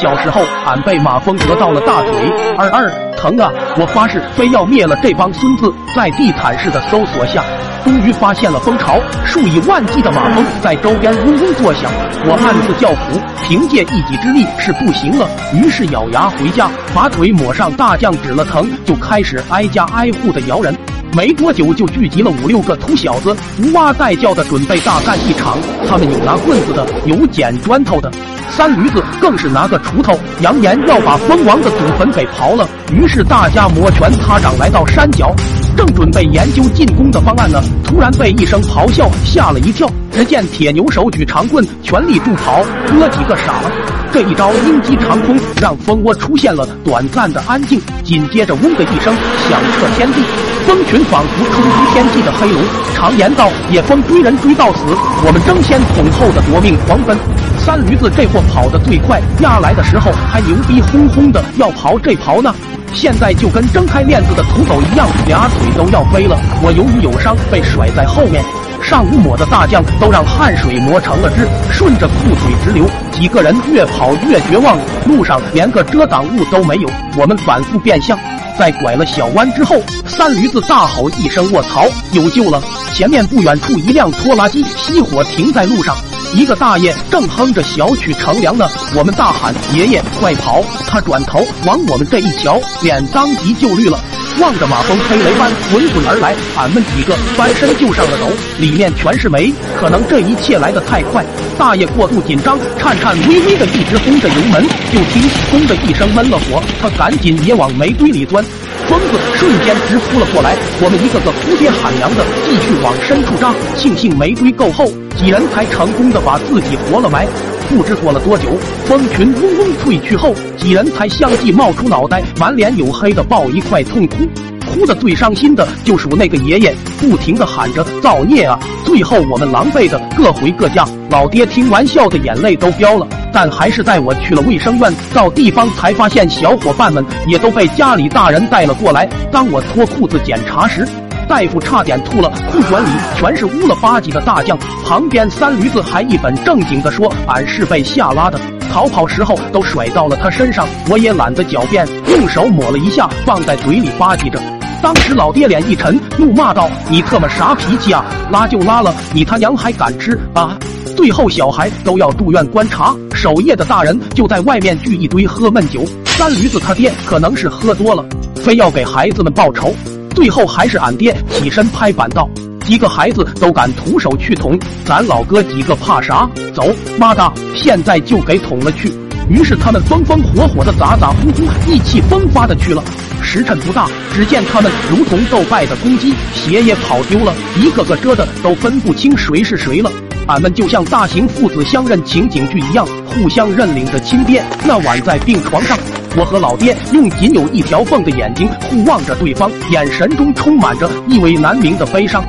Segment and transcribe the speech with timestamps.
[0.00, 2.12] 小时候俺被马蜂蛰到了大腿，
[2.56, 3.50] 二二疼啊！
[3.76, 5.74] 我发誓非要灭了这帮孙子！
[5.92, 7.42] 在地毯式的搜索下，
[7.84, 11.90] 终于发现了蜂巢，数以万计的马蜂在周边嗡嗡作响。
[12.26, 20.72] 我暗自叫苦，凭借一己之力是不行了，于是咬牙回家，把腿抹上大酱，止了疼，就开始挨家挨户的摇人。
[21.14, 25.58] 没多久就聚集了五六个秃小子，无哇带叫的准备大干一场。
[25.88, 28.10] 他们有拿棍子的，有捡砖头的，
[28.50, 32.68] 三驴子更是拿个锄头，扬言要把蜂王的祖坟给刨了。
[32.92, 35.34] 于是大家摩拳擦掌来到山脚，
[35.76, 39.90] 正准备研究进攻的方案呢，突然被一声咆哮吓了一跳。
[40.12, 43.97] 只见铁牛手举长棍，全力助跑，哥几个傻了。
[44.12, 49.14] 这一招鹰击长空，让蜂窝出现了短暂的安静，紧接着嗡的一声
[49.48, 50.22] 响彻天地。
[50.66, 52.62] 蜂群仿佛冲击天际的黑龙，
[52.94, 54.80] 常言道：“野蜂追人追到死，
[55.26, 57.16] 我们争先恐后的夺命狂奔。”
[57.58, 62.54] 三驴子这货跑得最快，压来的时候还牛逼哄哄的要刨这刨那，
[62.94, 66.38] 现在就跟睁开链子的土狗一样，俩腿都要飞了。
[66.62, 68.42] 我由于有伤，被甩在后面，
[68.82, 72.88] 上午抹的大酱都让汗水磨成了汁，顺着裤腿直流。
[73.12, 78.18] 几个人越跑越绝望，路上连个遮挡物都没有，我们反复变向。
[78.58, 82.60] 在拐了小弯之后，三驴子大吼一声：“卧槽，有救了！”
[82.92, 85.96] 前面不远处一辆拖拉机熄火停在路上，
[86.34, 88.68] 一个大爷正哼着小曲乘凉呢。
[88.96, 94.00] 我们大喊：“爷爷，快跑！”他转头往我们这一瞧，脸当即就绿了，
[94.40, 99.52] 望着马蜂黑雷般滚滚而来，俺们几个翻身就上了楼，里面全是煤。
[99.76, 101.24] 可能这一切来得太快，
[101.58, 108.44] 大爷过度紧张，颤颤巍巍的一直轰着油门，就听“轰”的一声闷了火，他赶紧也往煤堆里钻。
[108.88, 113.52] 疯子瞬间直扑了过来，我们一个个哭爹喊娘的继续往深处扎。
[113.76, 117.26] 庆幸煤堆够厚，几人才成功的把自己活了埋。
[117.68, 118.48] 不知过了多久，
[118.86, 124.26] 蜂群嗡嗡退去后，几人才相继冒出脑袋，满脸黝黑的抱一块痛哭。
[124.66, 128.58] 哭的最伤心的就属那个爷爷，不停的喊着造孽啊！
[128.84, 130.86] 最后我们狼狈的各回各家。
[131.10, 134.92] 老爹听完笑的眼泪都飙了，但还是带我去了卫生院。
[135.14, 139.06] 到地方才发现小伙伴们也都被家里大人带了过来。
[139.30, 140.86] 当我脱裤子检查时，
[141.28, 144.58] 大夫差点吐了，裤管里全是乌了吧唧的大酱。
[144.84, 148.40] 旁边三驴子还一本正经的说俺是被吓拉的，
[148.72, 150.66] 逃跑时候都甩到了他身上。
[150.90, 154.40] 我也懒得狡辩，用手抹了一下，放在嘴里吧唧着。
[154.80, 158.04] 当时老爹脸一沉，怒骂道：“你特么啥脾气啊？
[158.30, 160.56] 拉就拉了，你他娘还敢吃啊！”
[160.96, 165.84] 最后小孩都要住院观察，守夜的大人就在外面聚一堆喝闷酒。
[166.06, 168.04] 三驴子他爹可能是喝多了，
[168.36, 169.74] 非要给孩子们报仇。
[170.18, 172.28] 最后还是俺爹起身拍板道
[172.66, 176.28] ：“几个孩子都敢徒手去捅，咱老哥几个怕啥？
[176.52, 178.92] 走，妈的，现在就给捅了去！”
[179.30, 182.82] 于是他们风风火火的咋咋呼呼，意气风发的去了。
[183.22, 189.88] 时辰不大，只见他们如同斗败的公鸡，鞋也跑丢了，一个个遮的都分不清谁是谁了。
[190.26, 194.44] 俺们就像大型父子相认情景剧一样，互相认领着亲爹。
[194.64, 195.78] 那晚在病床上，
[196.18, 202.24] 我和老爹用仅有一条缝的眼睛互望着对方，眼神中充满着意味难明的悲伤。